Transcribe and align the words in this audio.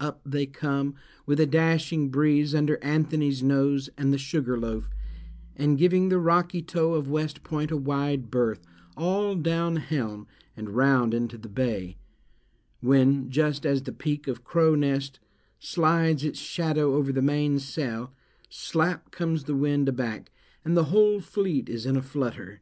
Up 0.00 0.20
they 0.26 0.46
come, 0.46 0.96
with 1.26 1.38
a 1.38 1.46
dashing 1.46 2.08
breeze, 2.08 2.56
under 2.56 2.76
Anthony's 2.82 3.40
Nose, 3.44 3.88
and 3.96 4.12
the 4.12 4.18
Sugar 4.18 4.58
Loaf, 4.58 4.90
and 5.54 5.78
giving 5.78 6.08
the 6.08 6.18
rocky 6.18 6.60
toe 6.60 6.94
of 6.94 7.08
West 7.08 7.44
Point 7.44 7.70
a 7.70 7.76
wide 7.76 8.28
berth, 8.28 8.66
all 8.96 9.36
down 9.36 9.76
helm, 9.76 10.26
and 10.56 10.70
round 10.70 11.14
into 11.14 11.38
the 11.38 11.48
bay; 11.48 11.98
when—just 12.80 13.64
as 13.64 13.84
the 13.84 13.92
peak 13.92 14.26
of 14.26 14.42
Crow 14.42 14.74
Nest 14.74 15.20
slides 15.60 16.24
its 16.24 16.40
shadow 16.40 16.96
over 16.96 17.12
the 17.12 17.22
mainsail—slap 17.22 19.12
comes 19.12 19.44
the 19.44 19.54
wind 19.54 19.88
aback, 19.88 20.32
and 20.64 20.76
the 20.76 20.86
whole 20.86 21.20
fleet 21.20 21.68
is 21.68 21.86
in 21.86 21.96
a 21.96 22.02
flutter. 22.02 22.60